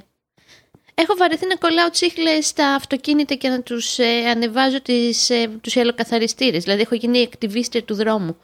[1.02, 5.76] Έχω βαρεθεί να κολλάω τσίχλες στα αυτοκίνητα και να τους ε, ανεβάζω τις, ε, τους
[5.76, 6.64] ελοκαθαριστήρες.
[6.64, 8.38] Δηλαδή έχω γίνει ακτιβίστρια του δρόμου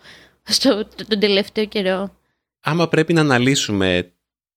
[0.44, 2.16] στο, το- τον τελευταίο καιρό.
[2.60, 4.14] Άμα πρέπει να αναλύσουμε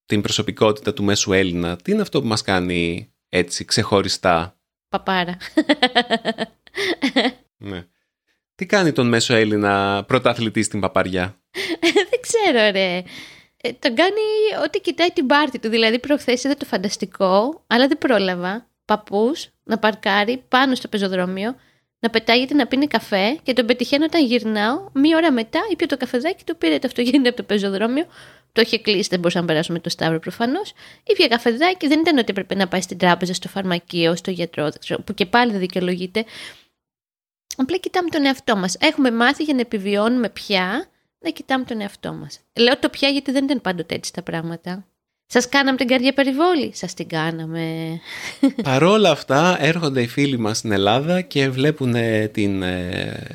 [0.06, 4.56] την προσωπικότητα του μέσου Έλληνα, τι είναι αυτό που μας κάνει έτσι ξεχωριστά;
[4.88, 5.37] Παπάρα.
[7.56, 7.87] Ναι.
[8.54, 11.40] Τι κάνει τον μέσο Έλληνα πρωταθλητή στην παπαριά;
[12.11, 13.02] δεν ξέρω ρε.
[13.68, 15.68] Ε, τον κάνει ότι κοιτάει την πάρτη του.
[15.68, 18.66] Δηλαδή προχθές είδα το φανταστικό, αλλά δεν πρόλαβα.
[18.85, 21.54] Παππούς να παρκάρει πάνω στο πεζοδρόμιο,
[21.98, 24.88] να πετάγεται να πίνει καφέ και τον πετυχαίνω όταν γυρνάω.
[24.92, 28.07] Μία ώρα μετά ήπια το καφεδάκι του, πήρε το αυτοκίνητο από το πεζοδρόμιο.
[28.52, 30.72] Το είχε κλείσει, δεν μπορούσαμε να περάσουμε το Σταύρο προφανώς.
[31.07, 34.78] Ήπια καφεδάκι, δεν ήταν ότι έπρεπε να πάει στην τράπεζα, στο φαρμακείο, στο γιατρό, δεν
[34.81, 36.24] ξέρω, που και πάλι δεν δικαιολογείται.
[37.57, 38.76] Απλά κοιτάμε τον εαυτό μας.
[38.81, 40.87] Έχουμε μάθει για να επιβιώνουμε πια
[41.24, 42.40] να κοιτάμε τον εαυτό μας.
[42.59, 44.87] Λέω το πια γιατί δεν ήταν πάντοτε έτσι τα πράγματα.
[45.26, 46.74] Σας κάναμε την καρδιά περιβόλη.
[46.74, 47.98] Σας την κάναμε.
[48.62, 53.26] Παρόλα αυτά έρχονται οι φίλοι μας στην Ελλάδα και βλέπουν ε, την ε,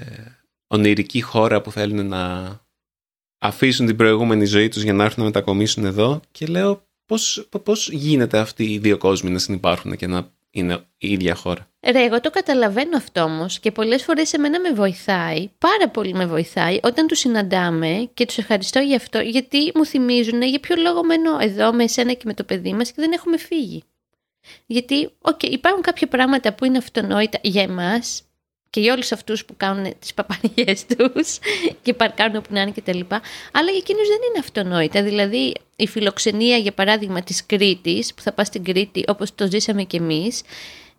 [0.67, 2.61] ονειρική χώρα που θέλουν να
[3.39, 7.89] αφήσουν την προηγούμενη ζωή τους για να έρθουν να μετακομίσουν εδώ και λέω πώς, πώς
[7.89, 11.67] γίνεται αυτοί οι δύο κόσμοι να συνεπάρχουν και να είναι η ίδια χώρα.
[11.85, 16.25] Ρε, εγώ το καταλαβαίνω αυτό όμως και πολλές φορές εμένα με βοηθάει, πάρα πολύ με
[16.25, 21.03] βοηθάει όταν τους συναντάμε και τους ευχαριστώ για αυτό, γιατί μου θυμίζουν για ποιο λόγο
[21.03, 23.83] μένω εδώ με εσένα και με το παιδί μας και δεν έχουμε φύγει.
[24.65, 28.23] Γιατί, οκ, υπάρχουν κάποια πράγματα που είναι αυτονόητα για εμάς
[28.73, 31.39] και για όλους αυτούς που κάνουν τις παπαριές τους
[31.81, 32.99] και παρκάρουν όπου να είναι κτλ.
[33.51, 35.03] Αλλά για εκείνους δεν είναι αυτονόητα.
[35.03, 39.83] Δηλαδή, η φιλοξενία, για παράδειγμα, της Κρήτης, που θα πας στην Κρήτη όπως το ζήσαμε
[39.83, 40.41] κι εμείς,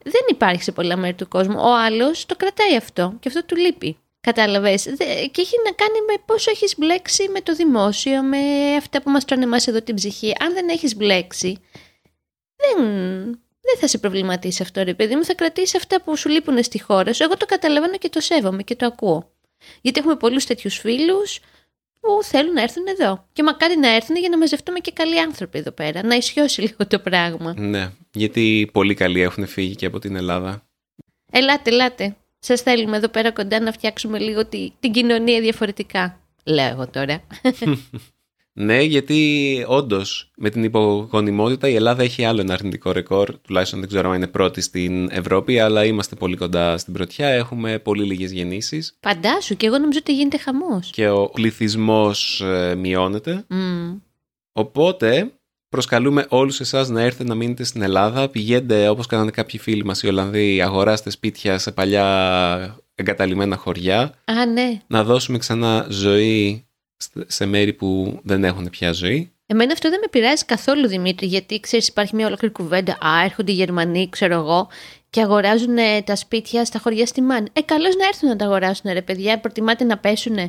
[0.04, 1.56] δεν υπάρχει σε πολλά μέρη του κόσμου.
[1.58, 3.96] Ο άλλος το κρατάει αυτό και αυτό του λείπει.
[4.20, 4.82] Κατάλαβες;
[5.30, 8.38] Και έχει να κάνει με πόσο έχεις μπλέξει με το δημόσιο, με
[8.78, 10.32] αυτά που μας τρώνε εμάς εδώ την ψυχή.
[10.40, 11.58] Αν δεν έχεις μπλέξει,
[12.56, 12.86] δεν,
[13.74, 15.24] δεν θα σε προβληματίσει αυτό, ρε παιδί μου.
[15.24, 17.22] Θα κρατήσει αυτά που σου λείπουν στη χώρα σου.
[17.22, 19.32] Εγώ το καταλαβαίνω και το σέβομαι και το ακούω.
[19.80, 21.38] Γιατί έχουμε πολλούς τέτοιους φίλους
[22.00, 23.26] που θέλουν να έρθουν εδώ.
[23.32, 26.06] Και μακάρι να έρθουν για να μαζευτούμε και καλοί άνθρωποι εδώ πέρα.
[26.06, 27.54] Να ισιώσει λίγο το πράγμα.
[27.56, 30.66] Ναι, γιατί πολύ καλοί έχουν φύγει και από την Ελλάδα.
[31.32, 32.16] Ελάτε, ελάτε.
[32.38, 36.20] Σας θέλουμε εδώ πέρα κοντά να φτιάξουμε λίγο τη, την κοινωνία διαφορετικά.
[36.44, 37.22] Λέω εγώ τώρα.
[38.56, 43.38] Ναι, γιατί όντως με την υπογονιμότητα η Ελλάδα έχει άλλο ένα αρνητικό ρεκόρ.
[43.38, 47.28] Τουλάχιστον δεν ξέρω αν είναι πρώτη στην Ευρώπη, αλλά είμαστε πολύ κοντά στην πρωτιά.
[47.28, 50.90] Έχουμε πολύ λίγες γεννήσεις Φαντάσου και εγώ νομίζω ότι γίνεται χαμός.
[50.90, 52.42] και ο πληθυσμός
[52.76, 53.44] μειώνεται.
[53.48, 53.94] Μμ.
[54.52, 55.32] Οπότε
[55.68, 58.28] προσκαλούμε όλους εσάς να έρθετε να μείνετε στην Ελλάδα.
[58.28, 64.00] Πηγαίνετε όπως κάνανε κάποιοι φίλοι μας οι Ολλανδοί, αγοράστε σπίτια σε παλιά εγκαταλειμμένα χωριά.
[64.24, 64.80] Α, ναι.
[64.86, 66.66] Να δώσουμε ξανά ζωή
[67.26, 69.32] σε μέρη που δεν έχουν πια ζωή.
[69.46, 72.92] Εμένα αυτό δεν με πειράζει καθόλου, Δημήτρη, γιατί ξέρεις, υπάρχει μια ολόκληρη κουβέντα.
[72.92, 74.68] Α, έρχονται οι Γερμανοί, ξέρω εγώ,
[75.10, 77.48] και αγοράζουν ε, τα σπίτια στα χωριά στη Μάν.
[77.52, 79.40] Ε, καλώς να έρθουν να τα αγοράσουν, ρε παιδιά.
[79.40, 80.42] Προτιμάτε να πέσουνε.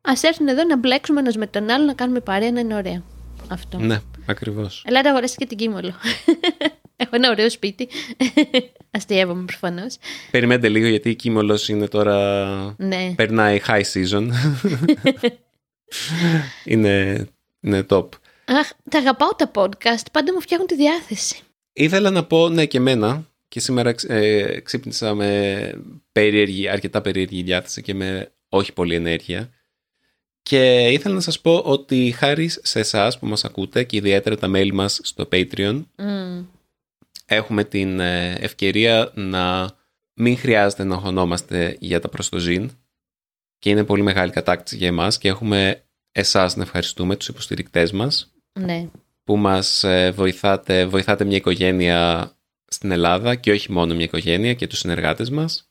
[0.00, 3.04] Α έρθουν εδώ να μπλέξουμε ένας με τον άλλο, να κάνουμε παρέα, να είναι ωραίο.
[3.48, 3.78] Αυτό.
[3.78, 4.84] Ναι, ακριβώς.
[4.86, 5.94] Ελάτε, αγοράσετε και την Κίμολο.
[7.00, 7.88] Έχω ένα ωραίο σπίτι.
[8.96, 9.96] Αστείευομαι προφανώς.
[10.30, 12.74] Περιμένετε λίγο γιατί η Κίμολος είναι τώρα...
[12.78, 13.12] Ναι.
[13.16, 14.28] Περνάει high season.
[16.64, 17.26] είναι,
[17.60, 18.08] είναι top.
[18.44, 20.04] Αχ, τα αγαπάω τα podcast.
[20.12, 21.40] Πάντα μου φτιάχνουν τη διάθεση.
[21.72, 25.72] Ήθελα να πω ναι και εμένα και σήμερα ε, ξύπνησα με
[26.12, 29.50] περίεργη, αρκετά περίεργη διάθεση και με όχι πολύ ενέργεια
[30.42, 34.48] Και ήθελα να σας πω ότι χάρη σε εσάς που μας ακούτε και ιδιαίτερα τα
[34.48, 36.44] μέλη μας στο Patreon Mm.
[37.26, 39.70] έχουμε την ε, ευκαιρία να
[40.14, 42.70] μην χρειάζεται να αγωνόμαστε για τα προστοζήν
[43.58, 48.32] και είναι πολύ μεγάλη κατάκτηση για εμάς και έχουμε εσάς να ευχαριστούμε, τους υποστηρικτές μας
[48.52, 48.88] Ναι.
[49.24, 52.30] που μας ε, βοηθάτε, βοηθάτε μια οικογένεια
[52.66, 55.68] στην Ελλάδα και όχι μόνο μια οικογένεια και τους συνεργάτες μας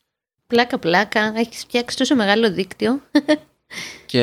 [0.48, 1.34] Πλάκα, πλάκα.
[1.36, 3.02] Έχεις φτιάξει τόσο μεγάλο δίκτυο.
[4.06, 4.22] και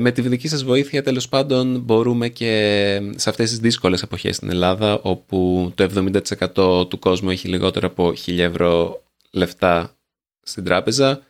[0.00, 4.50] με τη δική σας βοήθεια τέλος πάντων μπορούμε και σε αυτές τις δύσκολες εποχές στην
[4.50, 6.10] Ελλάδα όπου το
[6.54, 9.96] 70% του κόσμου έχει λιγότερο από 1000 ευρώ λεφτά
[10.42, 11.22] στην τράπεζα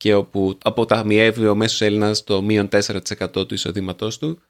[0.00, 4.40] και όπου αποταμιεύει ο μέσος Έλληνας το μείον 4% του εισοδήματός του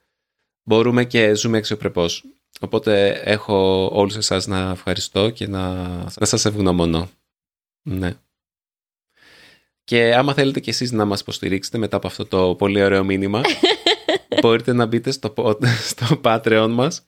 [0.63, 2.25] μπορούμε και ζούμε αξιοπρεπώς.
[2.59, 5.85] Οπότε έχω όλους εσάς να ευχαριστώ και να,
[6.19, 7.09] να σας ευγνωμονώ.
[7.81, 8.13] Ναι.
[9.83, 13.41] Και άμα θέλετε κι εσείς να μας υποστηρίξετε μετά από αυτό το πολύ ωραίο μήνυμα,
[14.41, 17.05] μπορείτε να μπείτε στο, pod- στο Patreon μας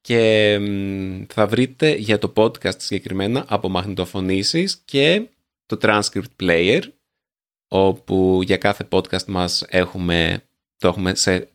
[0.00, 5.28] και μ, θα βρείτε για το podcast συγκεκριμένα από μαγνητοφωνήσεις και
[5.66, 6.82] το transcript player,
[7.68, 10.42] όπου για κάθε podcast μας έχουμε,
[10.76, 11.48] το έχουμε σε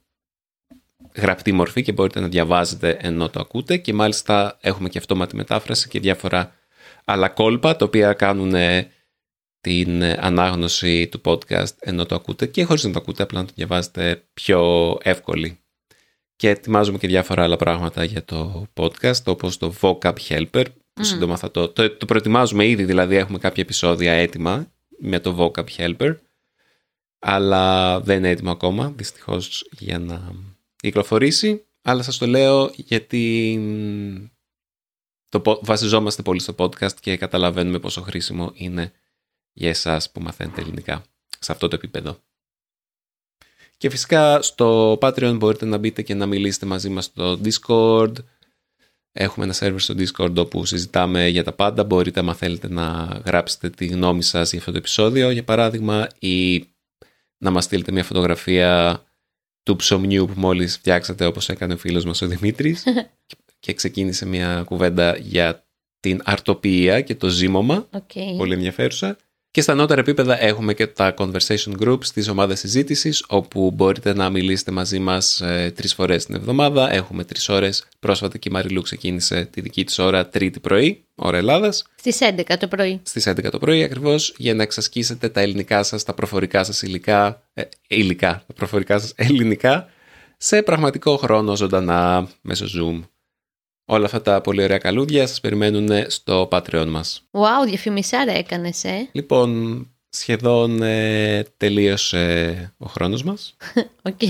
[1.15, 5.87] γραπτή μορφή και μπορείτε να διαβάζετε ενώ το ακούτε και μάλιστα έχουμε και αυτόματη μετάφραση
[5.87, 6.55] και διάφορα
[7.05, 8.91] άλλα κόλπα τα οποία κάνουν ε,
[9.61, 13.45] την ε, ανάγνωση του podcast ενώ το ακούτε και χωρίς να το ακούτε απλά να
[13.45, 15.57] το διαβάζετε πιο εύκολη.
[16.35, 21.03] Και ετοιμάζουμε και διάφορα άλλα πράγματα για το podcast όπως το Vocab Helper που Μμμ.
[21.03, 25.65] σύντομα θα το, το, το προετοιμάζουμε ήδη δηλαδή έχουμε κάποια επεισόδια έτοιμα με το Vocab
[25.77, 26.15] Helper
[27.19, 30.33] αλλά δεν είναι έτοιμο ακόμα δυστυχώς για να
[30.75, 34.25] κυκλοφορήσει αλλά σας το λέω γιατί μ,
[35.29, 38.91] το, πο- βασιζόμαστε πολύ στο podcast και καταλαβαίνουμε πόσο χρήσιμο είναι
[39.53, 41.03] για εσάς που μαθαίνετε ελληνικά
[41.39, 42.17] σε αυτό το επίπεδο.
[43.77, 48.13] Και φυσικά στο Patreon μπορείτε να μπείτε και να μιλήσετε μαζί μας στο Discord.
[49.15, 51.83] Έχουμε ένα server στο Discord όπου συζητάμε για τα πάντα.
[51.83, 56.67] Μπορείτε, αν θέλετε, να γράψετε τη γνώμη σας για αυτό το επεισόδιο, για παράδειγμα, ή
[57.37, 59.01] να μας στείλετε μια φωτογραφία
[59.63, 62.83] του ψωμιού που μόλις φτιάξατε, όπως έκανε ο φίλος μας ο Δημήτρης
[63.59, 65.65] και ξεκίνησε μια κουβέντα για
[65.99, 68.37] την αρτοποιία και το ζύμωμα Οκ.
[68.37, 69.17] πολύ ενδιαφέρουσα.
[69.53, 74.29] Και στα ανώτερα επίπεδα έχουμε και τα conversation groups, τις ομάδες συζήτησης, όπου μπορείτε να
[74.29, 76.93] μιλήσετε μαζί μας ε, τρεις φορές την εβδομάδα.
[76.93, 77.85] Έχουμε τρεις ώρες.
[77.99, 82.57] Πρόσφατα και η Μαριλού ξεκίνησε τη δική της ώρα Τρίτη πρωί, ώρα Ελλάδας, Στις 11
[82.59, 82.99] το πρωί.
[83.03, 87.43] στις 11 το πρωί ακριβώς, για να εξασκήσετε τα ελληνικά σας, τα προφορικά σας υλικά,
[87.53, 89.89] ε, υλικά, τα προφορικά σας ελληνικά,
[90.37, 93.01] σε πραγματικό χρόνο ζωντανά μέσω Zoom.
[93.85, 97.23] Όλα αυτά τα πολύ ωραία καλούδια σας περιμένουν στο Patreon μας.
[97.31, 99.09] Wow, διαφημισάρα έκανες, ε.
[99.11, 103.55] Λοιπόν, σχεδόν ε, τελείωσε ο χρόνος μας.
[104.09, 104.21] Οκ.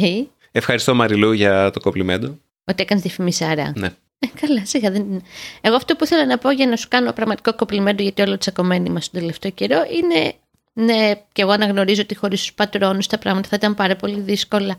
[0.51, 2.37] Ευχαριστώ Μαριλού για το κομπλιμέντο.
[2.65, 3.73] Ότι έκανες διαφημισάρα.
[3.75, 3.87] Ναι.
[4.19, 5.21] Ε, καλά, σιγά δεν είναι.
[5.61, 8.89] Εγώ αυτό που ήθελα να πω για να σου κάνω πραγματικό κομπλιμέντο γιατί όλο τσακωμένοι
[8.89, 10.33] μας τον τελευταίο καιρό είναι
[10.73, 14.75] ναι, και εγώ αναγνωρίζω ότι χωρίς τους πατρόνους τα πράγματα θα ήταν πάρα πολύ δύσκολα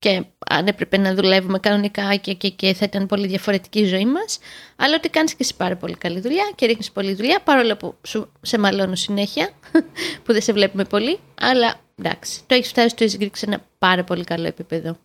[0.00, 4.06] και αν έπρεπε να δουλεύουμε κανονικά και, και, και θα ήταν πολύ διαφορετική η ζωή
[4.06, 4.38] μας
[4.76, 7.94] αλλά ότι κάνεις και εσύ πάρα πολύ καλή δουλειά και ρίχνεις πολλή δουλειά παρόλο που
[8.06, 9.50] σου, σε μαλώνω συνέχεια
[10.24, 13.66] που δεν σε βλέπουμε πολύ αλλά εντάξει, το έχεις φτάσει στο Easy Greek σε ένα
[13.78, 14.98] πάρα πολύ καλό επίπεδο.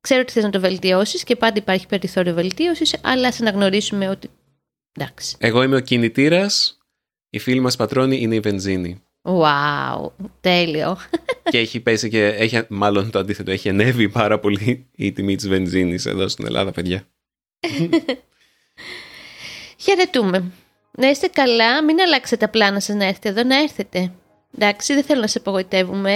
[0.00, 4.30] Ξέρω ότι θες να το βελτιώσεις και πάντα υπάρχει περιθώριο βελτίωσης, αλλά ας αναγνωρίσουμε ότι
[4.92, 5.36] εντάξει.
[5.38, 6.78] Εγώ είμαι ο κινητήρας,
[7.30, 9.02] η φίλη μας πατρόνη είναι η βενζίνη.
[9.28, 10.10] Wow,
[10.40, 10.98] τέλειο.
[11.50, 15.48] και έχει πέσει και, έχει, μάλλον το αντίθετο, έχει ανέβει πάρα πολύ η τιμή της
[15.48, 17.08] βενζίνης εδώ στην Ελλάδα, παιδιά.
[19.76, 20.44] Χαιρετούμε.
[20.90, 24.12] Να είστε καλά, μην αλλάξετε τα πλάνα σας να έρθετε εδώ, να έρθετε.
[24.54, 26.14] Εντάξει, δεν θέλω να σε απογοητεύουμε.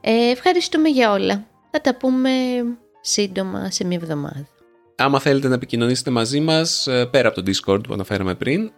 [0.00, 1.46] Ε, ευχαριστούμε για όλα.
[1.70, 2.30] Θα τα πούμε
[3.00, 4.48] σύντομα σε μια εβδομάδα.
[4.96, 8.72] Άμα θέλετε να επικοινωνήσετε μαζί μας, ε, πέρα από το Discord που αναφέραμε πριν,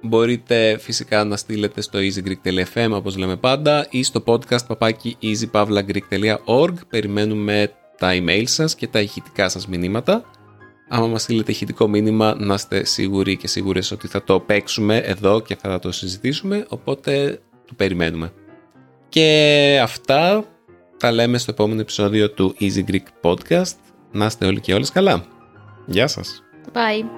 [0.00, 7.72] μπορείτε φυσικά να στείλετε στο easygreek.fm όπως λέμε πάντα ή στο podcast παπάκι easypavlagreek.org Περιμένουμε
[7.98, 10.24] τα email σας και τα ηχητικά σας μηνύματα.
[10.88, 15.40] Άμα μας στείλετε ηχητικό μήνυμα, να είστε σίγουροι και σίγουρες ότι θα το παίξουμε εδώ
[15.40, 18.32] και θα το συζητήσουμε, οπότε το περιμένουμε.
[19.08, 20.44] Και αυτά
[20.96, 23.74] τα λέμε στο επόμενο επεισόδιο του Easy Greek Podcast.
[24.12, 25.24] Να είστε όλοι και όλες καλά.
[25.86, 26.42] Γεια σας.
[26.72, 27.17] Bye.